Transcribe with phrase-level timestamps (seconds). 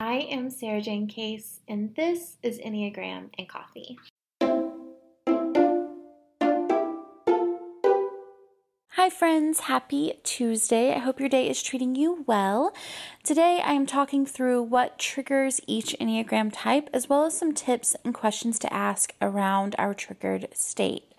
[0.00, 3.98] I am Sarah Jane Case, and this is Enneagram and Coffee.
[8.90, 9.58] Hi, friends.
[9.60, 10.94] Happy Tuesday.
[10.94, 12.72] I hope your day is treating you well.
[13.24, 17.96] Today, I am talking through what triggers each Enneagram type, as well as some tips
[18.04, 21.12] and questions to ask around our triggered state.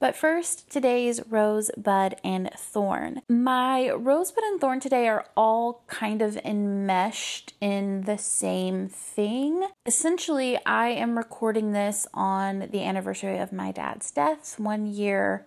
[0.00, 3.22] But first, today's rose, bud, and thorn.
[3.28, 9.66] My rosebud and thorn today are all kind of enmeshed in the same thing.
[9.86, 15.46] Essentially, I am recording this on the anniversary of my dad's death, one year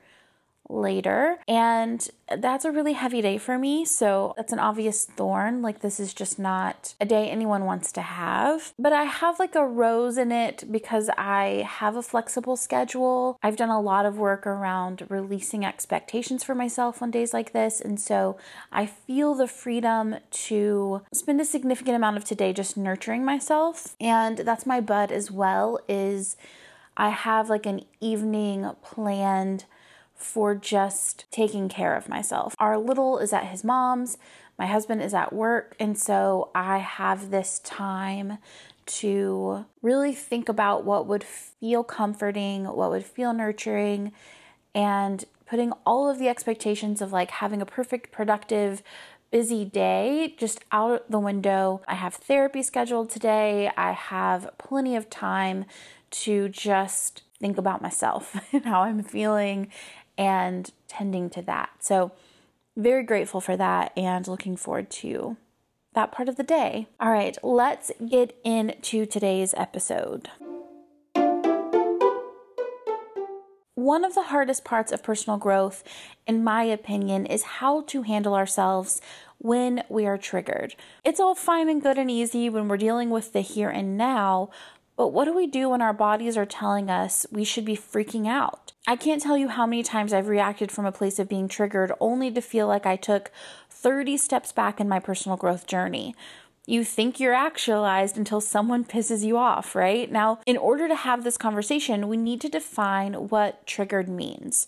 [0.69, 1.39] later.
[1.47, 3.85] And that's a really heavy day for me.
[3.85, 5.61] So that's an obvious thorn.
[5.61, 8.73] Like, this is just not a day anyone wants to have.
[8.77, 13.39] But I have like a rose in it because I have a flexible schedule.
[13.41, 17.79] I've done a lot of work around releasing expectations for myself on days like this.
[17.79, 18.37] And so
[18.71, 23.95] I feel the freedom to spend a significant amount of today just nurturing myself.
[24.01, 26.35] And that's my bud as well, is
[26.97, 29.65] I have like an evening planned
[30.17, 32.55] for just taking care of myself.
[32.59, 34.17] Our little is at his mom's,
[34.57, 38.39] my husband is at work, and so I have this time
[38.87, 44.13] to really think about what would feel comforting, what would feel nurturing,
[44.73, 48.81] and putting all of the expectations of like having a perfect, productive,
[49.31, 51.81] busy day just out the window.
[51.87, 53.71] I have therapy scheduled today.
[53.77, 55.65] I have plenty of time
[56.09, 59.69] to just think about myself and how I'm feeling
[60.17, 61.69] and tending to that.
[61.79, 62.11] So,
[62.75, 65.37] very grateful for that and looking forward to
[65.93, 66.87] that part of the day.
[66.99, 70.29] All right, let's get into today's episode.
[73.73, 75.83] One of the hardest parts of personal growth,
[76.27, 79.01] in my opinion, is how to handle ourselves
[79.37, 80.75] when we are triggered.
[81.03, 84.49] It's all fine and good and easy when we're dealing with the here and now,
[84.97, 88.27] but what do we do when our bodies are telling us we should be freaking
[88.27, 88.73] out?
[88.87, 91.91] I can't tell you how many times I've reacted from a place of being triggered
[91.99, 93.31] only to feel like I took
[93.69, 96.15] 30 steps back in my personal growth journey.
[96.65, 100.11] You think you're actualized until someone pisses you off, right?
[100.11, 104.67] Now, in order to have this conversation, we need to define what triggered means.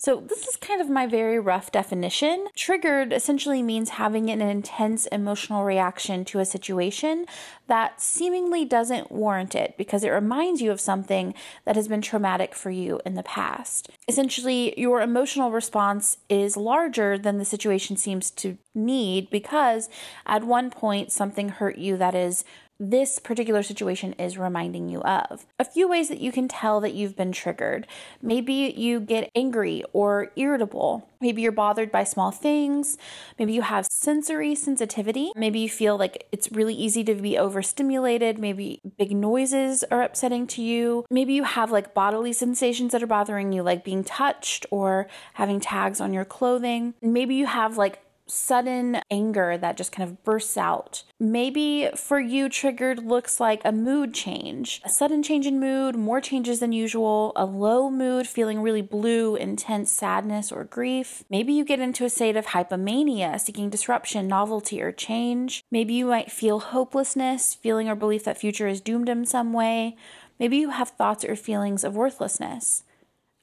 [0.00, 2.46] So, this is kind of my very rough definition.
[2.54, 7.26] Triggered essentially means having an intense emotional reaction to a situation
[7.66, 12.54] that seemingly doesn't warrant it because it reminds you of something that has been traumatic
[12.54, 13.90] for you in the past.
[14.06, 19.88] Essentially, your emotional response is larger than the situation seems to need because
[20.26, 22.44] at one point something hurt you that is
[22.80, 25.46] this particular situation is reminding you of.
[25.58, 27.86] A few ways that you can tell that you've been triggered.
[28.22, 31.08] Maybe you get angry or irritable.
[31.20, 32.96] Maybe you're bothered by small things.
[33.38, 35.32] Maybe you have sensory sensitivity.
[35.34, 38.38] Maybe you feel like it's really easy to be overstimulated.
[38.38, 41.04] Maybe big noises are upsetting to you.
[41.10, 45.58] Maybe you have like bodily sensations that are bothering you, like being touched or having
[45.58, 46.94] tags on your clothing.
[47.02, 48.00] Maybe you have like
[48.30, 51.04] sudden anger that just kind of bursts out.
[51.18, 56.20] Maybe for you, triggered looks like a mood change, a sudden change in mood, more
[56.20, 61.24] changes than usual, a low mood, feeling really blue, intense sadness or grief.
[61.30, 65.64] Maybe you get into a state of hypomania, seeking disruption, novelty, or change.
[65.70, 69.96] Maybe you might feel hopelessness, feeling or belief that future is doomed in some way.
[70.38, 72.84] Maybe you have thoughts or feelings of worthlessness.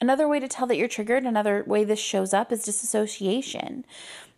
[0.01, 3.85] Another way to tell that you're triggered, another way this shows up is disassociation.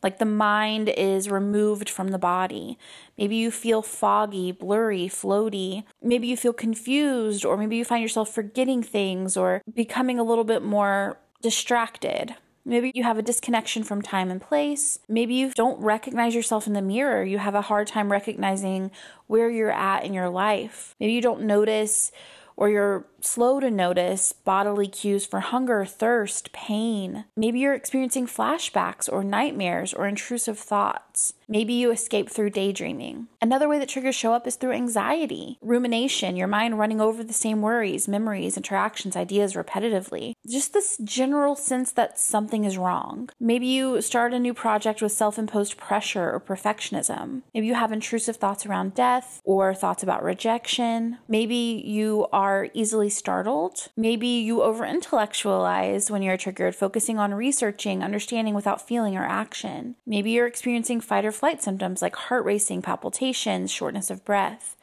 [0.04, 2.78] Like the mind is removed from the body.
[3.18, 5.84] Maybe you feel foggy, blurry, floaty.
[6.02, 10.44] Maybe you feel confused, or maybe you find yourself forgetting things or becoming a little
[10.44, 12.36] bit more distracted.
[12.68, 15.00] Maybe you have a disconnection from time and place.
[15.08, 17.24] Maybe you don't recognize yourself in the mirror.
[17.24, 18.92] You have a hard time recognizing
[19.28, 20.94] where you're at in your life.
[21.00, 22.12] Maybe you don't notice
[22.58, 27.26] or you're slow to notice bodily cues for hunger, thirst, pain.
[27.36, 31.34] Maybe you're experiencing flashbacks or nightmares or intrusive thoughts.
[31.50, 33.28] Maybe you escape through daydreaming.
[33.42, 37.34] Another way that triggers show up is through anxiety, rumination, your mind running over the
[37.34, 40.34] same worries, memories, interactions, ideas repetitively.
[40.46, 43.30] Just this general sense that something is wrong.
[43.40, 47.44] Maybe you start a new project with self imposed pressure or perfectionism.
[47.54, 51.18] Maybe you have intrusive thoughts around death or thoughts about rejection.
[51.30, 53.88] Maybe you are easily startled.
[53.96, 59.96] Maybe you over intellectualize when you're triggered, focusing on researching, understanding without feeling or action.
[60.06, 64.76] Maybe you're experiencing fight or flight symptoms like heart racing, palpitations, shortness of breath.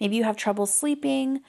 [0.00, 1.40] Maybe you have trouble sleeping,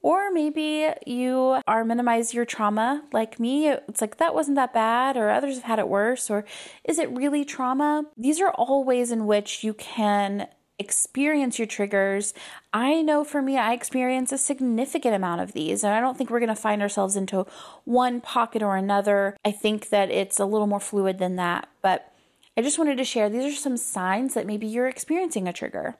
[0.00, 3.68] or maybe you are minimize your trauma like me.
[3.68, 6.44] It's like that wasn't that bad, or others have had it worse, or
[6.84, 8.06] is it really trauma?
[8.16, 10.48] These are all ways in which you can
[10.82, 12.34] experience your triggers.
[12.72, 16.28] I know for me, I experience a significant amount of these, and I don't think
[16.28, 17.46] we're going to find ourselves into
[17.84, 19.36] one pocket or another.
[19.44, 22.12] I think that it's a little more fluid than that, but
[22.56, 25.96] I just wanted to share these are some signs that maybe you're experiencing a trigger.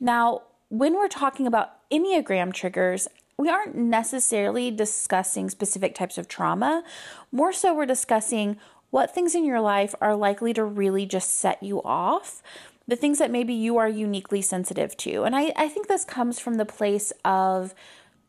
[0.00, 3.06] Now, when we're talking about Enneagram triggers,
[3.38, 6.82] we aren't necessarily discussing specific types of trauma.
[7.30, 8.56] More so, we're discussing
[8.90, 12.42] what things in your life are likely to really just set you off,
[12.86, 15.24] the things that maybe you are uniquely sensitive to.
[15.24, 17.74] And I, I think this comes from the place of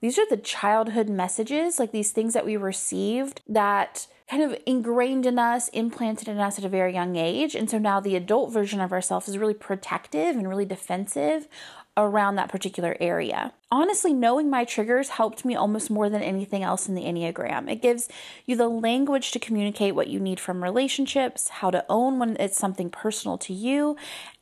[0.02, 5.25] these are the childhood messages, like these things that we received that kind of ingrained
[5.25, 7.56] in us, implanted in us at a very young age.
[7.56, 11.48] And so now the adult version of ourselves is really protective and really defensive
[11.97, 13.53] around that particular area.
[13.71, 17.69] Honestly, knowing my triggers helped me almost more than anything else in the Enneagram.
[17.71, 18.09] It gives
[18.45, 22.57] you the language to communicate what you need from relationships, how to own when it's
[22.57, 23.95] something personal to you,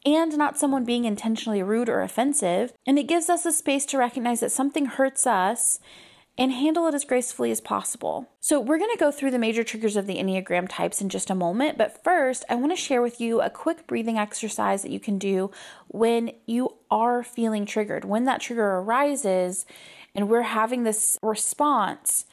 [0.05, 2.73] and not someone being intentionally rude or offensive.
[2.85, 5.79] And it gives us a space to recognize that something hurts us
[6.37, 8.27] and handle it as gracefully as possible.
[8.39, 11.29] So, we're going to go through the major triggers of the Enneagram types in just
[11.29, 14.91] a moment, but first, I want to share with you a quick breathing exercise that
[14.91, 15.51] you can do
[15.87, 18.05] when you are feeling triggered.
[18.05, 19.65] When that trigger arises
[20.13, 22.25] and we're having this response,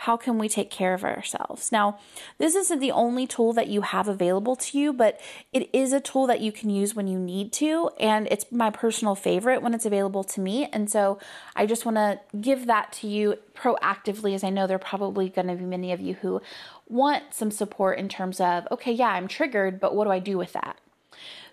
[0.00, 1.70] how can we take care of ourselves?
[1.70, 1.98] Now,
[2.38, 5.20] this isn't the only tool that you have available to you, but
[5.52, 7.90] it is a tool that you can use when you need to.
[8.00, 10.66] And it's my personal favorite when it's available to me.
[10.72, 11.18] And so
[11.54, 15.28] I just want to give that to you proactively, as I know there are probably
[15.28, 16.40] going to be many of you who
[16.88, 20.38] want some support in terms of, okay, yeah, I'm triggered, but what do I do
[20.38, 20.78] with that?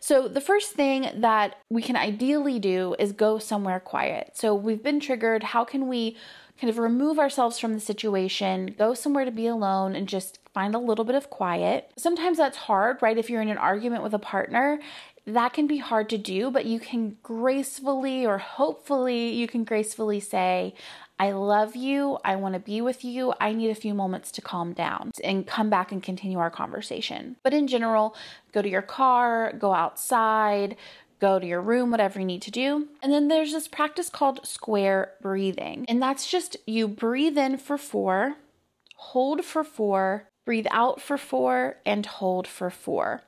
[0.06, 4.32] So, the first thing that we can ideally do is go somewhere quiet.
[4.34, 5.44] So, we've been triggered.
[5.44, 6.18] How can we
[6.60, 10.76] kind of remove ourselves from the situation, go somewhere to be alone, and just find
[10.76, 11.90] a little bit of quiet.
[11.98, 13.18] Sometimes that's hard, right?
[13.18, 14.80] If you're in an argument with a partner,
[15.25, 20.20] that can be hard to do, but you can gracefully or hopefully you can gracefully
[20.20, 20.74] say,
[21.20, 22.18] I love you.
[22.25, 23.34] I want to be with you.
[23.40, 27.38] I need a few moments to calm down and come back and continue our conversation.
[27.44, 28.16] But in general,
[28.52, 30.75] go to your car, go outside,
[31.22, 32.90] go to your room, whatever you need to do.
[33.02, 35.86] And then there's this practice called square breathing.
[35.88, 38.36] And that's just you breathe in for four,
[38.96, 43.24] hold for four, breathe out for four, and hold for four.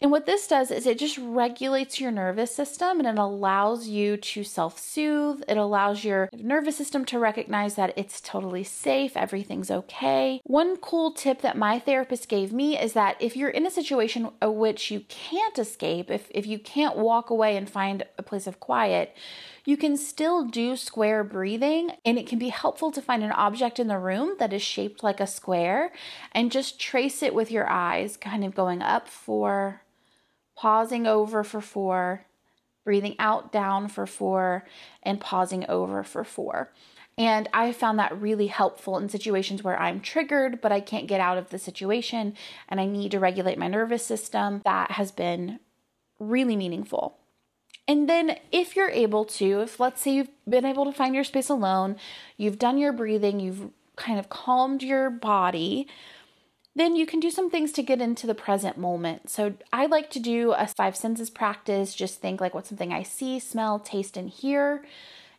[0.00, 4.16] And what this does is it just regulates your nervous system and it allows you
[4.16, 5.42] to self soothe.
[5.48, 10.40] It allows your nervous system to recognize that it's totally safe, everything's okay.
[10.44, 14.30] One cool tip that my therapist gave me is that if you're in a situation
[14.40, 18.60] which you can't escape, if, if you can't walk away and find a place of
[18.60, 19.16] quiet,
[19.64, 23.78] you can still do square breathing, and it can be helpful to find an object
[23.78, 25.92] in the room that is shaped like a square
[26.32, 29.82] and just trace it with your eyes, kind of going up for
[30.58, 32.26] pausing over for four,
[32.84, 34.66] breathing out down for four,
[35.04, 36.72] and pausing over for four.
[37.16, 41.20] And I found that really helpful in situations where I'm triggered, but I can't get
[41.20, 42.34] out of the situation
[42.68, 44.62] and I need to regulate my nervous system.
[44.64, 45.60] That has been
[46.18, 47.18] really meaningful.
[47.86, 51.24] And then, if you're able to, if let's say you've been able to find your
[51.24, 51.96] space alone,
[52.36, 55.86] you've done your breathing, you've kind of calmed your body,
[56.78, 59.30] then you can do some things to get into the present moment.
[59.30, 63.02] So I like to do a five senses practice, just think like what's something I
[63.02, 64.84] see, smell, taste, and hear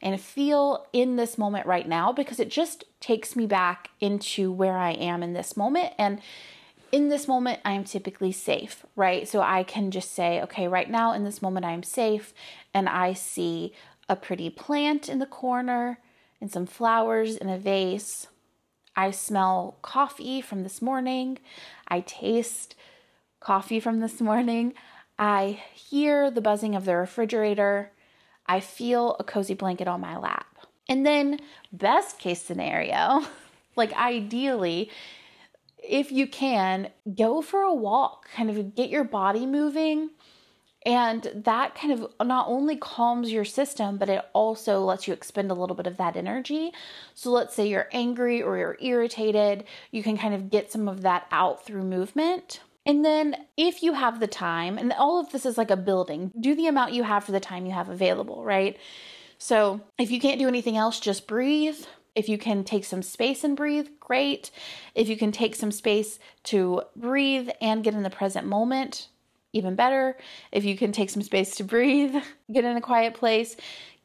[0.01, 4.77] and feel in this moment right now because it just takes me back into where
[4.77, 5.93] I am in this moment.
[5.98, 6.22] And
[6.91, 9.27] in this moment, I am typically safe, right?
[9.27, 12.34] So I can just say, okay, right now in this moment, I am safe,
[12.74, 13.74] and I see
[14.08, 16.00] a pretty plant in the corner
[16.41, 18.27] and some flowers in a vase
[19.00, 21.39] I smell coffee from this morning.
[21.88, 22.75] I taste
[23.39, 24.74] coffee from this morning.
[25.18, 27.94] I hear the buzzing of the refrigerator.
[28.46, 30.48] I feel a cozy blanket on my lap.
[30.89, 31.39] And then,
[31.72, 33.24] best case scenario,
[33.77, 34.91] like ideally,
[35.82, 40.10] if you can, go for a walk, kind of get your body moving.
[40.86, 45.51] And that kind of not only calms your system, but it also lets you expend
[45.51, 46.71] a little bit of that energy.
[47.15, 51.01] So, let's say you're angry or you're irritated, you can kind of get some of
[51.01, 52.62] that out through movement.
[52.86, 56.31] And then, if you have the time, and all of this is like a building,
[56.39, 58.77] do the amount you have for the time you have available, right?
[59.38, 61.79] So, if you can't do anything else, just breathe.
[62.15, 64.50] If you can take some space and breathe, great.
[64.95, 69.09] If you can take some space to breathe and get in the present moment,
[69.53, 70.18] even better.
[70.51, 72.15] If you can take some space to breathe,
[72.51, 73.56] get in a quiet place,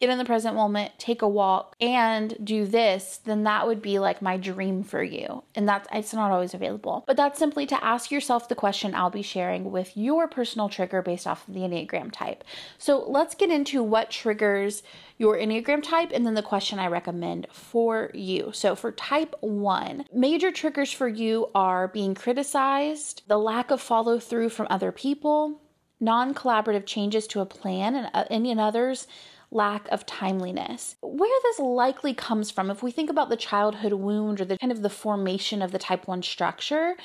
[0.05, 3.99] get in the present moment, take a walk, and do this, then that would be
[3.99, 5.43] like my dream for you.
[5.55, 7.05] And that's it's not always available.
[7.07, 11.03] But that's simply to ask yourself the question I'll be sharing with your personal trigger
[11.03, 12.45] based off of the Enneagram type.
[12.79, 14.83] So let's get into what triggers
[15.17, 18.51] your Enneagram type and then the question I recommend for you.
[18.53, 24.19] So for type one, major triggers for you are being criticized, the lack of follow
[24.19, 25.61] through from other people,
[26.01, 29.07] non collaborative changes to a plan and, uh, and in others
[29.55, 30.97] lack of timeliness.
[31.01, 34.73] Where this likely comes from, if we think about the childhood wound or the kind
[34.73, 36.97] of the formation of the type 1 structure,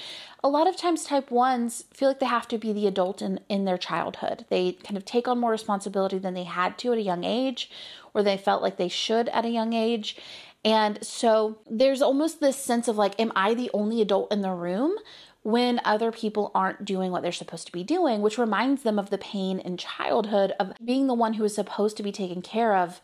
[0.44, 3.40] a lot of times type 1s feel like they have to be the adult in,
[3.48, 4.46] in their childhood.
[4.50, 7.70] They kind of take on more responsibility than they had to at a young age,
[8.14, 10.18] or they felt like they should at a young age.
[10.66, 14.52] And so there's almost this sense of like, am I the only adult in the
[14.52, 14.96] room?
[15.44, 19.10] When other people aren't doing what they're supposed to be doing, which reminds them of
[19.10, 22.76] the pain in childhood of being the one who is supposed to be taken care
[22.76, 23.02] of,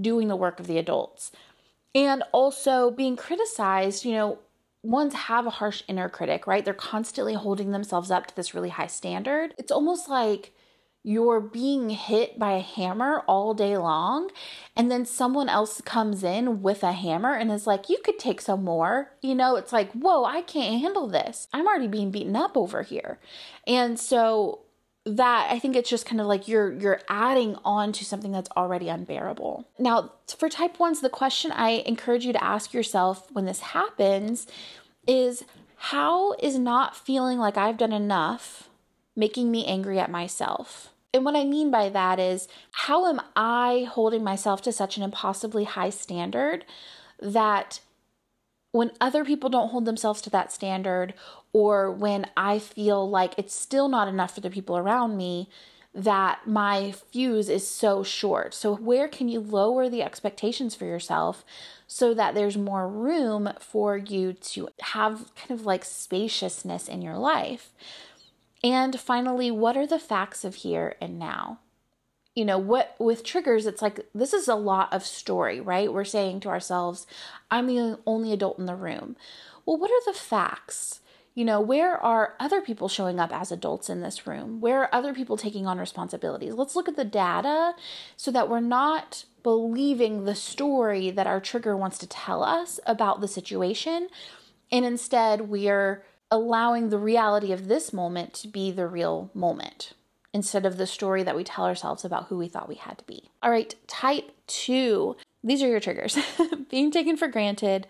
[0.00, 1.32] doing the work of the adults.
[1.94, 4.38] And also being criticized, you know,
[4.82, 6.64] ones have a harsh inner critic, right?
[6.64, 9.54] They're constantly holding themselves up to this really high standard.
[9.58, 10.54] It's almost like
[11.04, 14.30] you're being hit by a hammer all day long
[14.76, 18.40] and then someone else comes in with a hammer and is like you could take
[18.40, 19.10] some more.
[19.20, 21.48] You know it's like whoa i can't handle this.
[21.52, 23.18] I'm already being beaten up over here.
[23.66, 24.60] And so
[25.04, 28.50] that i think it's just kind of like you're you're adding on to something that's
[28.56, 29.66] already unbearable.
[29.78, 34.46] Now for type 1s the question i encourage you to ask yourself when this happens
[35.08, 35.44] is
[35.76, 38.68] how is not feeling like i've done enough
[39.16, 43.88] making me angry at myself and what I mean by that is, how am I
[43.90, 46.64] holding myself to such an impossibly high standard
[47.20, 47.80] that
[48.72, 51.12] when other people don't hold themselves to that standard,
[51.52, 55.50] or when I feel like it's still not enough for the people around me,
[55.94, 58.54] that my fuse is so short.
[58.54, 61.44] So, where can you lower the expectations for yourself
[61.86, 67.18] so that there's more room for you to have kind of like spaciousness in your
[67.18, 67.74] life?
[68.64, 71.58] And finally, what are the facts of here and now?
[72.34, 75.92] You know, what with triggers, it's like this is a lot of story, right?
[75.92, 77.06] We're saying to ourselves,
[77.50, 79.16] I'm the only adult in the room.
[79.66, 81.00] Well, what are the facts?
[81.34, 84.60] You know, where are other people showing up as adults in this room?
[84.60, 86.54] Where are other people taking on responsibilities?
[86.54, 87.72] Let's look at the data
[88.16, 93.20] so that we're not believing the story that our trigger wants to tell us about
[93.20, 94.08] the situation.
[94.70, 99.92] And instead, we're allowing the reality of this moment to be the real moment
[100.32, 103.04] instead of the story that we tell ourselves about who we thought we had to
[103.04, 103.30] be.
[103.42, 105.14] All right, type two.
[105.44, 106.18] These are your triggers
[106.70, 107.86] being taken for granted,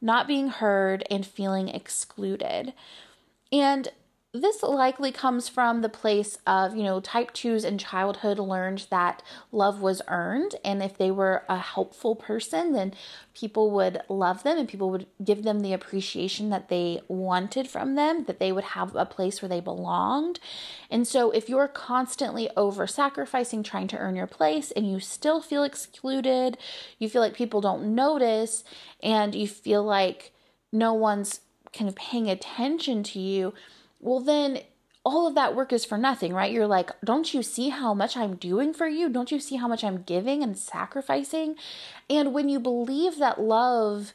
[0.00, 2.74] not being heard, and feeling excluded.
[3.50, 3.88] And
[4.32, 9.24] this likely comes from the place of, you know, type 2s in childhood learned that
[9.50, 10.54] love was earned.
[10.64, 12.94] And if they were a helpful person, then
[13.34, 17.96] people would love them and people would give them the appreciation that they wanted from
[17.96, 20.38] them, that they would have a place where they belonged.
[20.90, 25.42] And so if you're constantly over sacrificing, trying to earn your place, and you still
[25.42, 26.56] feel excluded,
[27.00, 28.62] you feel like people don't notice,
[29.02, 30.30] and you feel like
[30.72, 31.40] no one's
[31.72, 33.52] kind of paying attention to you
[34.00, 34.60] well, then
[35.04, 36.52] all of that work is for nothing, right?
[36.52, 39.08] You're like, don't you see how much I'm doing for you?
[39.08, 41.56] Don't you see how much I'm giving and sacrificing?
[42.08, 44.12] And when you believe that love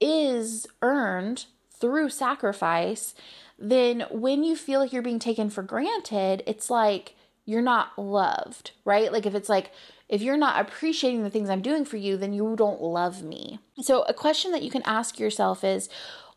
[0.00, 1.46] is earned
[1.80, 3.14] through sacrifice,
[3.58, 7.14] then when you feel like you're being taken for granted, it's like
[7.46, 9.10] you're not loved, right?
[9.10, 9.70] Like if it's like,
[10.08, 13.58] if you're not appreciating the things I'm doing for you, then you don't love me.
[13.80, 15.88] So, a question that you can ask yourself is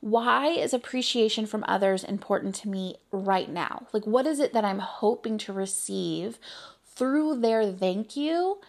[0.01, 3.87] why is appreciation from others important to me right now?
[3.91, 6.39] Like, what is it that I'm hoping to receive
[6.85, 8.59] through their thank you?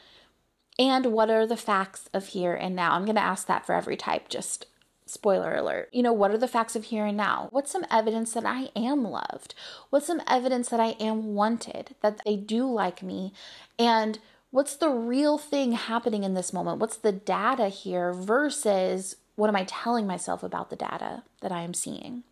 [0.79, 2.93] And what are the facts of here and now?
[2.93, 4.67] I'm going to ask that for every type, just
[5.07, 5.89] spoiler alert.
[5.93, 7.49] You know, what are the facts of here and now?
[7.51, 9.55] What's some evidence that I am loved?
[9.91, 13.33] What's some evidence that I am wanted, that they do like me?
[13.79, 14.19] And
[14.51, 16.79] what's the real thing happening in this moment?
[16.79, 21.63] What's the data here versus what am I telling myself about the data that I
[21.63, 22.25] am seeing?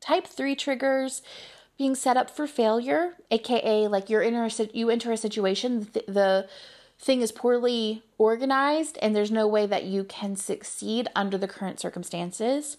[0.00, 1.22] Type 3 triggers
[1.78, 6.04] being set up for failure, aka like you're in a, you enter a situation the,
[6.08, 6.48] the
[6.98, 11.78] thing is poorly organized and there's no way that you can succeed under the current
[11.78, 12.78] circumstances.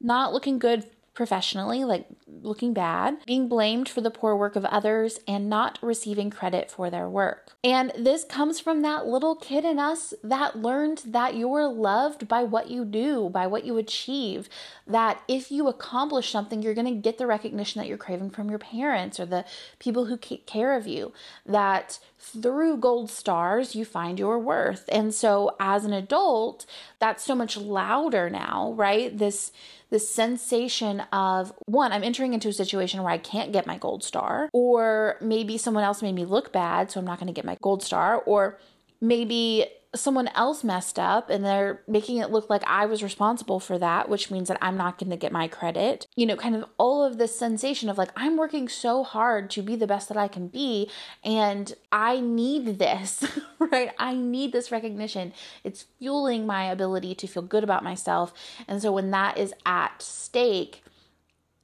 [0.00, 0.84] Not looking good
[1.18, 6.30] professionally, like looking bad, being blamed for the poor work of others, and not receiving
[6.30, 7.56] credit for their work.
[7.64, 12.44] And this comes from that little kid in us that learned that you're loved by
[12.44, 14.48] what you do, by what you achieve.
[14.86, 18.48] That if you accomplish something, you're going to get the recognition that you're craving from
[18.48, 19.44] your parents or the
[19.80, 21.12] people who take care of you.
[21.44, 24.84] That through gold stars, you find your worth.
[24.92, 26.64] And so as an adult,
[27.00, 29.16] that's so much louder now, right?
[29.18, 29.50] This
[29.90, 34.04] the sensation of one, I'm entering into a situation where I can't get my gold
[34.04, 37.44] star, or maybe someone else made me look bad, so I'm not going to get
[37.44, 38.58] my gold star, or
[39.00, 43.78] maybe someone else messed up and they're making it look like I was responsible for
[43.78, 46.06] that, which means that I'm not going to get my credit.
[46.14, 49.62] You know, kind of all of this sensation of like, I'm working so hard to
[49.62, 50.90] be the best that I can be,
[51.24, 53.24] and I need this,
[53.58, 53.92] right?
[53.98, 55.32] I need this recognition.
[55.64, 58.34] It's fueling my ability to feel good about myself.
[58.66, 60.84] And so when that is at stake,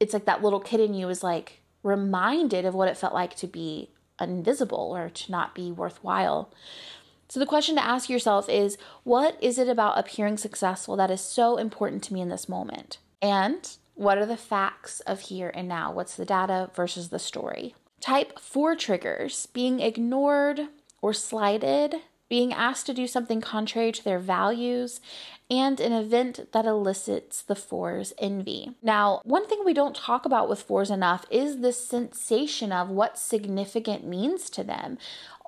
[0.01, 3.37] it's like that little kid in you is like reminded of what it felt like
[3.37, 6.51] to be invisible or to not be worthwhile.
[7.35, 11.21] So, the question to ask yourself is what is it about appearing successful that is
[11.21, 12.99] so important to me in this moment?
[13.21, 15.91] And what are the facts of here and now?
[15.91, 17.75] What's the data versus the story?
[18.01, 20.69] Type four triggers being ignored
[21.03, 21.97] or slighted,
[22.29, 25.01] being asked to do something contrary to their values,
[25.51, 28.77] and an event that elicits the four's envy.
[28.81, 33.19] Now, one thing we don't talk about with fours enough is the sensation of what
[33.19, 34.99] significant means to them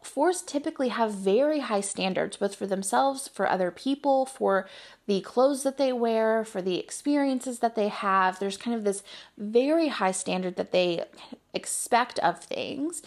[0.06, 4.66] fours typically have very high standards, both for themselves, for other people, for
[5.06, 8.38] the clothes that they wear, for the experiences that they have.
[8.38, 9.02] There's kind of this
[9.36, 11.04] very high standard that they
[11.52, 13.02] expect of things.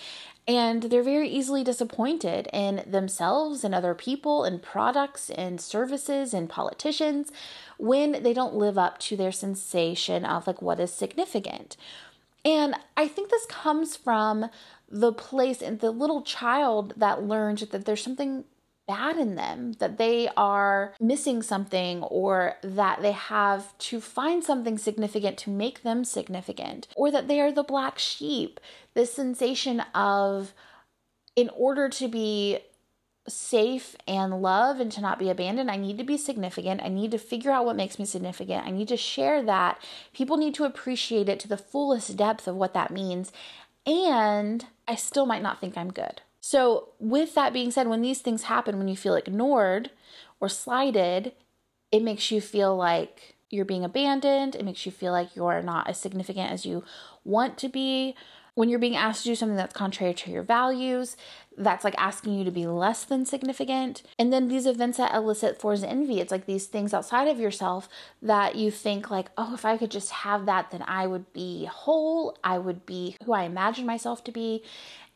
[0.48, 6.50] And they're very easily disappointed in themselves and other people and products and services and
[6.50, 7.32] politicians
[7.77, 11.77] when they don't live up to their sensation of like what is significant.
[12.50, 14.50] And I think this comes from
[14.89, 18.44] the place and the little child that learns that there's something
[18.88, 24.79] bad in them, that they are missing something, or that they have to find something
[24.79, 28.59] significant to make them significant, or that they are the black sheep.
[28.96, 30.55] This sensation of,
[31.35, 32.57] in order to be
[33.29, 36.81] safe and love and to not be abandoned, I need to be significant.
[36.81, 38.65] I need to figure out what makes me significant.
[38.65, 39.81] I need to share that.
[40.13, 43.31] People need to appreciate it to the fullest depth of what that means.
[43.85, 46.22] And I still might not think I'm good.
[46.42, 49.92] So, with that being said, when these things happen, when you feel ignored
[50.39, 51.33] or slighted,
[51.92, 54.55] it makes you feel like you're being abandoned.
[54.55, 56.83] It makes you feel like you're not as significant as you
[57.24, 58.15] want to be.
[58.59, 61.15] When you're being asked to do something that's contrary to your values,
[61.57, 64.03] that's like asking you to be less than significant.
[64.19, 67.87] And then these events that elicit fours envy, it's like these things outside of yourself
[68.22, 71.69] that you think like, oh, if I could just have that, then I would be
[71.72, 72.37] whole.
[72.43, 74.61] I would be who I imagine myself to be.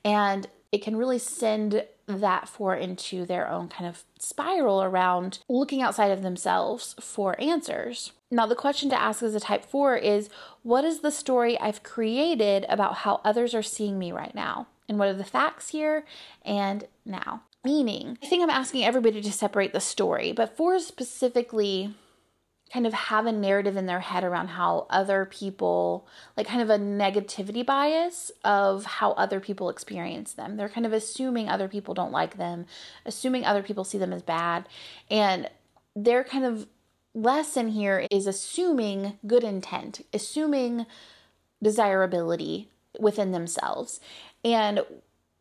[0.05, 5.83] And it can really send that four into their own kind of spiral around looking
[5.83, 8.11] outside of themselves for answers.
[8.31, 10.29] Now, the question to ask as a type four is
[10.63, 14.65] what is the story I've created about how others are seeing me right now?
[14.89, 16.05] And what are the facts here
[16.43, 17.43] and now?
[17.63, 21.93] Meaning, I think I'm asking everybody to separate the story, but fours specifically
[22.73, 26.71] kind of have a narrative in their head around how other people, like kind of
[26.71, 30.57] a negativity bias of how other people experience them.
[30.57, 32.65] They're kind of assuming other people don't like them,
[33.05, 34.67] assuming other people see them as bad.
[35.11, 35.51] And
[35.95, 36.65] their kind of
[37.13, 40.87] lesson here is assuming good intent, assuming
[41.61, 43.99] desirability within themselves.
[44.43, 44.81] And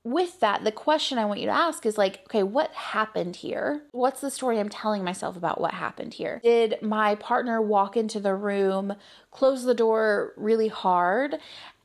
[0.05, 3.83] with that, the question I want you to ask is like, okay, what happened here?
[3.93, 6.41] What's the story I'm telling myself about what happened here?
[6.43, 8.95] Did my partner walk into the room,
[9.31, 11.37] close the door really hard,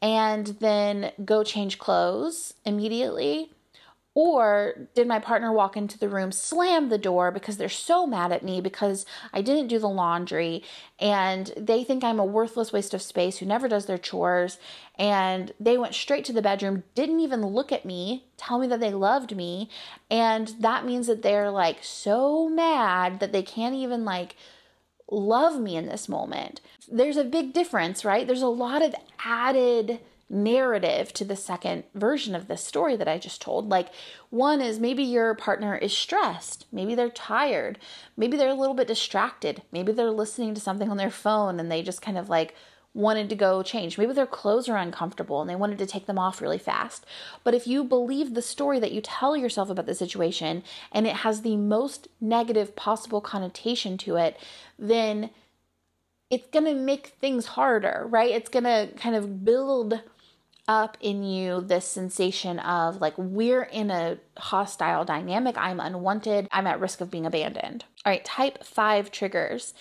[0.02, 3.52] and then go change clothes immediately?
[4.20, 8.32] Or did my partner walk into the room, slam the door because they're so mad
[8.32, 10.64] at me because I didn't do the laundry
[11.00, 14.58] and they think I'm a worthless waste of space who never does their chores
[14.98, 18.80] and they went straight to the bedroom, didn't even look at me, tell me that
[18.80, 19.70] they loved me,
[20.10, 24.36] and that means that they're like so mad that they can't even like
[25.12, 26.60] love me in this moment.
[26.92, 28.26] There's a big difference, right?
[28.26, 30.00] There's a lot of added
[30.30, 33.70] narrative to the second version of this story that I just told.
[33.70, 33.90] Like,
[34.30, 37.80] one is maybe your partner is stressed, maybe they're tired,
[38.18, 41.72] maybe they're a little bit distracted, maybe they're listening to something on their phone and
[41.72, 42.56] they just kind of like
[42.94, 43.98] wanted to go change.
[43.98, 47.06] Maybe their clothes are uncomfortable and they wanted to take them off really fast.
[47.44, 51.18] But if you believe the story that you tell yourself about the situation and it
[51.18, 54.38] has the most negative possible connotation to it,
[54.80, 55.30] then
[56.30, 58.32] it's going to make things harder, right?
[58.32, 60.02] It's going to kind of build
[60.68, 65.58] up in you this sensation of like, we're in a hostile dynamic.
[65.58, 66.48] I'm unwanted.
[66.52, 67.86] I'm at risk of being abandoned.
[68.06, 69.74] All right, type five triggers.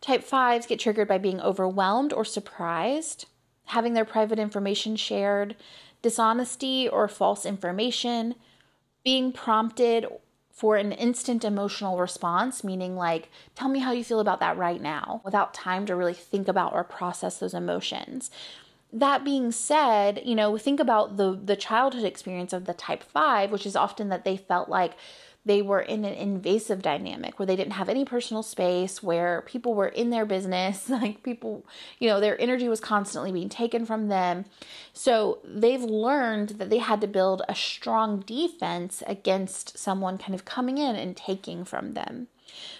[0.00, 3.26] Type fives get triggered by being overwhelmed or surprised,
[3.66, 5.56] having their private information shared,
[6.02, 8.34] dishonesty or false information,
[9.04, 10.06] being prompted
[10.52, 14.80] for an instant emotional response, meaning like, tell me how you feel about that right
[14.80, 18.30] now, without time to really think about or process those emotions.
[18.92, 23.50] That being said, you know, think about the the childhood experience of the type 5,
[23.50, 24.94] which is often that they felt like
[25.48, 29.72] they were in an invasive dynamic where they didn't have any personal space, where people
[29.72, 31.64] were in their business, like people,
[31.98, 34.44] you know, their energy was constantly being taken from them.
[34.92, 40.44] So they've learned that they had to build a strong defense against someone kind of
[40.44, 42.28] coming in and taking from them.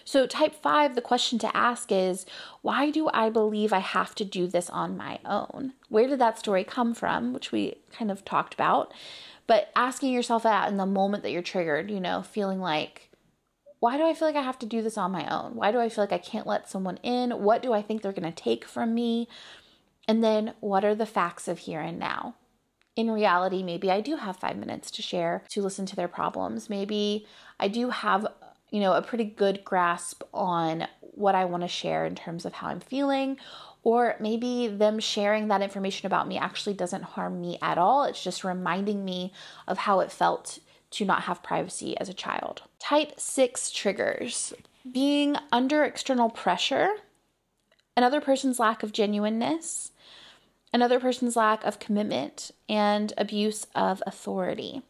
[0.05, 2.27] So, type five, the question to ask is
[2.63, 5.75] why do I believe I have to do this on my own?
[5.89, 7.33] Where did that story come from?
[7.33, 8.93] Which we kind of talked about.
[9.47, 13.09] But asking yourself that in the moment that you're triggered, you know, feeling like,
[13.81, 15.55] why do I feel like I have to do this on my own?
[15.55, 17.31] Why do I feel like I can't let someone in?
[17.31, 19.29] What do I think they're going to take from me?
[20.07, 22.35] And then what are the facts of here and now?
[22.97, 26.69] In reality, maybe I do have five minutes to share to listen to their problems.
[26.69, 27.27] Maybe
[27.61, 28.27] I do have,
[28.71, 32.55] you know, a pretty good grasp on what I want to share in terms of
[32.55, 33.39] how I'm feeling
[33.83, 38.05] or maybe them sharing that information about me actually doesn't harm me at all.
[38.05, 39.33] It's just reminding me
[39.67, 40.59] of how it felt
[40.91, 42.63] to not have privacy as a child.
[42.79, 44.53] Type 6 triggers
[44.91, 46.89] being under external pressure,
[47.97, 49.93] another person's lack of genuineness,
[50.73, 54.83] another person's lack of commitment, and abuse of authority.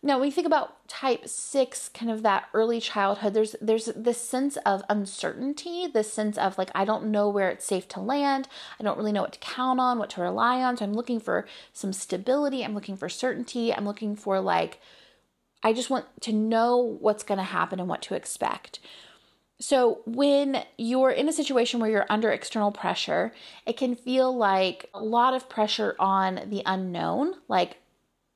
[0.00, 4.20] Now, when we think about type 6, kind of that early childhood, there's there's this
[4.20, 8.48] sense of uncertainty, this sense of like I don't know where it's safe to land.
[8.78, 10.76] I don't really know what to count on, what to rely on.
[10.76, 14.80] So I'm looking for some stability, I'm looking for certainty, I'm looking for like
[15.62, 18.78] I just want to know what's going to happen and what to expect.
[19.60, 23.32] So, when you're in a situation where you're under external pressure,
[23.66, 27.34] it can feel like a lot of pressure on the unknown.
[27.48, 27.78] Like,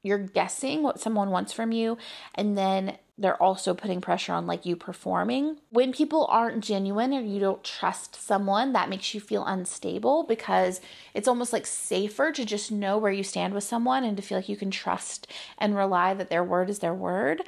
[0.02, 1.96] you're guessing what someone wants from you
[2.34, 5.58] and then they're also putting pressure on like you performing.
[5.70, 10.80] When people aren't genuine or you don't trust someone, that makes you feel unstable because
[11.14, 14.38] it's almost like safer to just know where you stand with someone and to feel
[14.38, 15.26] like you can trust
[15.58, 17.42] and rely that their word is their word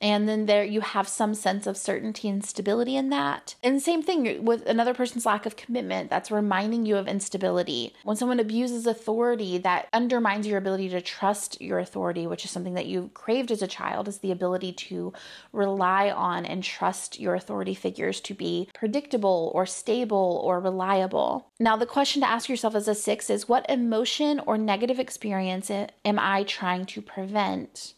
[0.00, 3.54] and then there you have some sense of certainty and stability in that.
[3.62, 7.94] And same thing with another person's lack of commitment, that's reminding you of instability.
[8.04, 12.74] When someone abuses authority, that undermines your ability to trust your authority, which is something
[12.74, 15.12] that you craved as a child, is the ability to
[15.52, 21.50] rely on and trust your authority figures to be predictable or stable or reliable.
[21.58, 25.70] Now, the question to ask yourself as a six is what emotion or negative experience
[25.70, 27.94] am I trying to prevent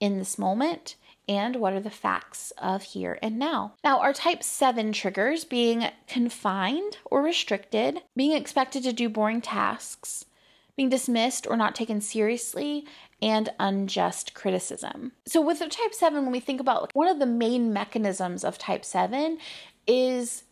[0.00, 0.96] in this moment?
[1.28, 3.74] And what are the facts of here and now.
[3.82, 10.24] Now, our type 7 triggers being confined or restricted, being expected to do boring tasks,
[10.76, 12.86] being dismissed or not taken seriously,
[13.22, 15.12] and unjust criticism.
[15.26, 18.58] So, with the type 7, when we think about one of the main mechanisms of
[18.58, 19.38] type 7
[19.86, 20.42] is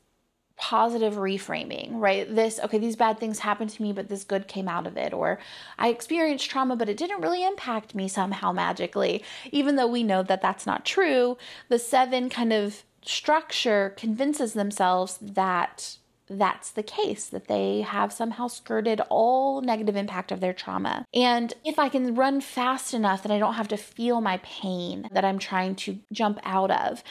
[0.56, 2.32] positive reframing, right?
[2.32, 5.12] This, okay, these bad things happened to me, but this good came out of it.
[5.12, 5.38] Or
[5.78, 9.24] I experienced trauma, but it didn't really impact me somehow magically.
[9.50, 11.36] Even though we know that that's not true,
[11.68, 15.96] the seven kind of structure convinces themselves that
[16.28, 21.04] that's the case, that they have somehow skirted all negative impact of their trauma.
[21.12, 25.08] And if I can run fast enough that I don't have to feel my pain
[25.12, 27.02] that I'm trying to jump out of,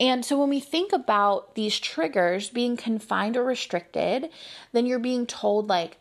[0.00, 4.30] and so when we think about these triggers being confined or restricted,
[4.72, 5.98] then you're being told, like,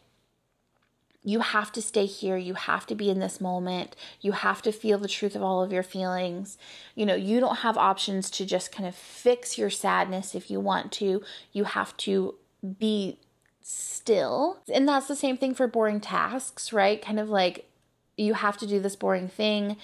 [1.24, 2.38] you have to stay here.
[2.38, 3.98] You have to be in this moment.
[4.22, 6.58] You have to feel the truth of all of your feelings.
[6.96, 10.62] You know, you don't have options to just kind of fix your sadness if you
[10.62, 11.22] want to.
[11.52, 12.36] You have to
[12.80, 13.20] be
[13.62, 14.60] still.
[14.74, 17.02] And that's the same thing for boring tasks, right?
[17.02, 17.70] Kind of like
[18.16, 19.76] you have to do this boring thing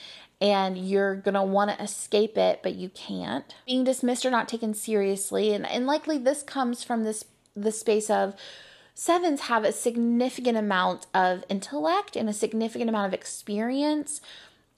[0.43, 3.55] and you're going to want to escape it, but you can't.
[3.65, 5.53] Being dismissed or not taken seriously.
[5.53, 7.23] And, and likely this comes from this
[7.55, 8.35] the space of
[8.93, 14.21] sevens have a significant amount of intellect and a significant amount of experience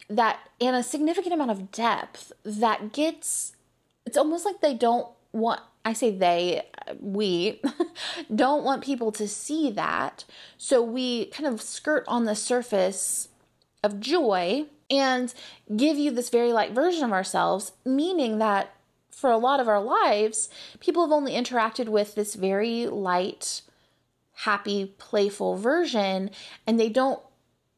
[0.09, 3.53] that and a significant amount of depth that gets
[4.05, 6.63] it's almost like they don't want I say they,
[6.99, 7.61] we
[8.35, 10.25] don't want people to see that.
[10.57, 13.29] So we kind of skirt on the surface
[13.83, 15.33] of joy and
[15.75, 18.75] give you this very light version of ourselves, meaning that
[19.09, 23.61] for a lot of our lives, people have only interacted with this very light,
[24.33, 26.29] happy, playful version,
[26.67, 27.21] and they don't,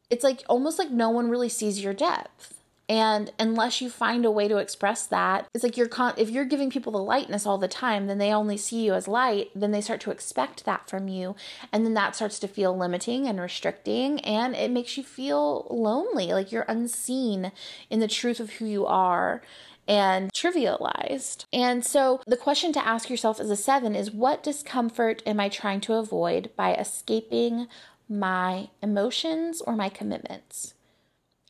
[0.10, 2.57] it's like almost like no one really sees your depth.
[2.90, 6.46] And unless you find a way to express that, it's like you're con- if you're
[6.46, 9.72] giving people the lightness all the time, then they only see you as light, then
[9.72, 11.36] they start to expect that from you,
[11.74, 16.28] and then that starts to feel limiting and restricting, and it makes you feel lonely,
[16.28, 17.52] like you're unseen
[17.90, 19.42] in the truth of who you are
[19.88, 21.46] and trivialized.
[21.52, 25.50] And so the question to ask yourself as a 7 is what discomfort am I
[25.50, 27.68] trying to avoid by escaping
[28.10, 30.74] my emotions or my commitments?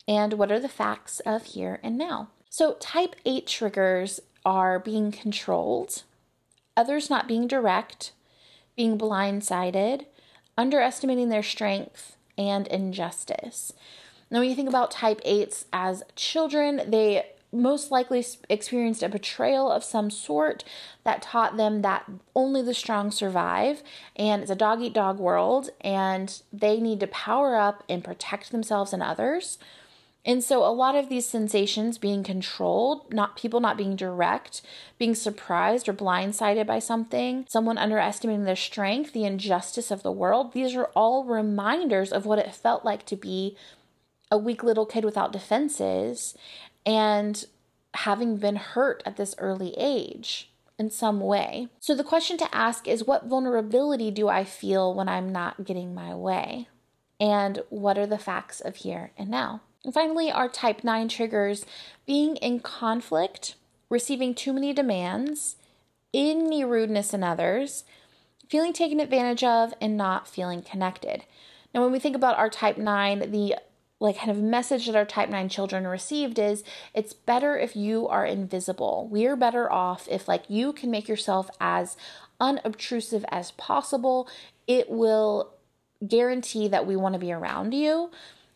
[0.08, 2.30] And what are the facts of here and now.
[2.48, 6.02] So, type 8 triggers are being controlled,
[6.76, 8.12] others not being direct,
[8.74, 10.06] being blindsided,
[10.56, 13.74] underestimating their strength, and injustice.
[14.30, 19.70] Now, when you think about type 8s as children, they most likely experienced a betrayal
[19.70, 20.64] of some sort
[21.04, 23.82] that taught them that only the strong survive
[24.16, 28.52] and it's a dog eat dog world and they need to power up and protect
[28.52, 29.56] themselves and others.
[30.28, 34.60] And so a lot of these sensations being controlled, not people not being direct,
[34.98, 40.52] being surprised or blindsided by something, someone underestimating their strength, the injustice of the world,
[40.52, 43.56] these are all reminders of what it felt like to be
[44.30, 46.36] a weak little kid without defenses
[46.84, 47.46] and
[47.94, 51.68] having been hurt at this early age in some way.
[51.80, 55.94] So the question to ask is what vulnerability do I feel when I'm not getting
[55.94, 56.68] my way?
[57.18, 59.62] And what are the facts of here and now?
[59.88, 61.64] And finally, our type 9 triggers
[62.04, 63.54] being in conflict,
[63.88, 65.56] receiving too many demands,
[66.12, 67.84] any rudeness in others,
[68.50, 71.24] feeling taken advantage of, and not feeling connected.
[71.72, 73.56] Now, when we think about our type 9, the
[73.98, 78.06] like kind of message that our type 9 children received is it's better if you
[78.08, 79.08] are invisible.
[79.10, 81.96] We're better off if like you can make yourself as
[82.38, 84.28] unobtrusive as possible.
[84.66, 85.54] It will
[86.06, 88.10] guarantee that we want to be around you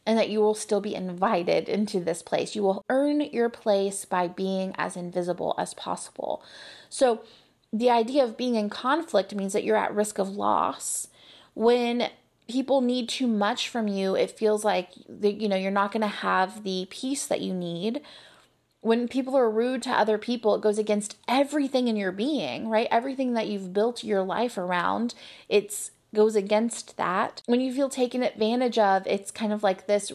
[0.04, 2.56] and that you will still be invited into this place.
[2.56, 6.42] You will earn your place by being as invisible as possible.
[6.88, 7.22] So,
[7.72, 11.08] the idea of being in conflict means that you're at risk of loss.
[11.54, 12.10] When
[12.48, 14.90] people need too much from you, it feels like
[15.22, 18.02] you know you're not going to have the peace that you need.
[18.80, 22.88] When people are rude to other people, it goes against everything in your being, right?
[22.90, 25.14] Everything that you've built your life around.
[25.48, 27.42] It's goes against that.
[27.46, 30.12] When you feel taken advantage of, it's kind of like this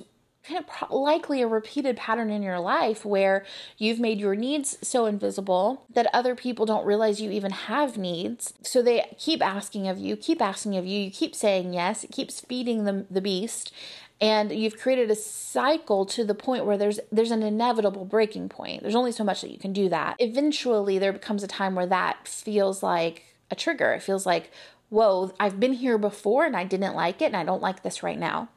[0.47, 3.45] kind of pro- likely a repeated pattern in your life where
[3.77, 8.53] you've made your needs so invisible that other people don't realize you even have needs.
[8.61, 12.11] So they keep asking of you, keep asking of you, you keep saying yes, it
[12.11, 13.73] keeps feeding the, the beast.
[14.19, 18.81] And you've created a cycle to the point where there's there's an inevitable breaking point.
[18.81, 20.15] There's only so much that you can do that.
[20.17, 23.93] Eventually there becomes a time where that feels like a trigger.
[23.93, 24.51] It feels like,
[24.89, 28.03] whoa, I've been here before and I didn't like it and I don't like this
[28.03, 28.49] right now.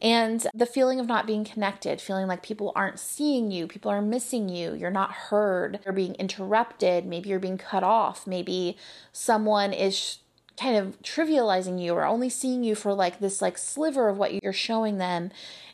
[0.00, 4.00] And the feeling of not being connected, feeling like people aren't seeing you, people are
[4.00, 8.76] missing you, you're not heard, you're being interrupted, maybe you're being cut off, maybe
[9.12, 10.18] someone is
[10.56, 14.42] kind of trivializing you or only seeing you for like this like sliver of what
[14.42, 15.30] you're showing them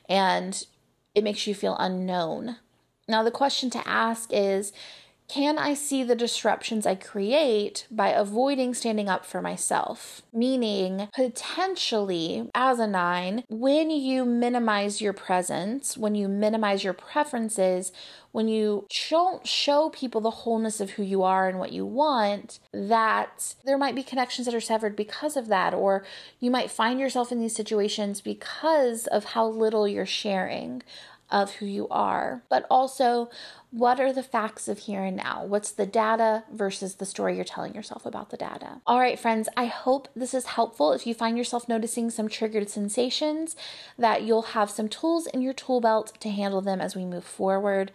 [0.09, 0.67] and
[1.15, 2.57] it makes you feel unknown.
[3.09, 4.73] Now the question to ask is
[5.35, 10.23] can I see the disruptions I create by avoiding standing up for myself?
[10.33, 17.90] Meaning, potentially, as a nine, when you minimize your presence, when you minimize your preferences,
[18.31, 22.61] when you don't show people the wholeness of who you are and what you want,
[22.73, 26.05] that there might be connections that are severed because of that, or
[26.38, 30.81] you might find yourself in these situations because of how little you're sharing
[31.31, 33.29] of who you are, but also
[33.75, 35.45] what are the facts of here and now?
[35.45, 38.81] What's the data versus the story you're telling yourself about the data?
[38.87, 40.93] All right, friends, I hope this is helpful.
[40.93, 43.57] If you find yourself noticing some triggered sensations,
[43.99, 47.25] that you'll have some tools in your tool belt to handle them as we move
[47.25, 47.91] forward.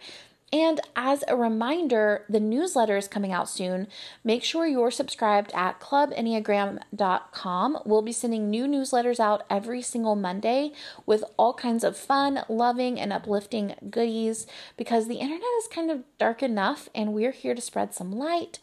[0.52, 3.86] And as a reminder, the newsletter is coming out soon.
[4.24, 7.78] Make sure you're subscribed at clubenneagram.com.
[7.84, 10.72] We'll be sending new newsletters out every single Monday
[11.06, 16.02] with all kinds of fun, loving, and uplifting goodies because the internet is kind of
[16.18, 18.58] dark enough and we're here to spread some light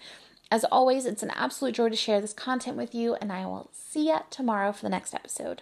[0.49, 3.69] As always, it's an absolute joy to share this content with you, and I will
[3.73, 5.61] see you tomorrow for the next episode.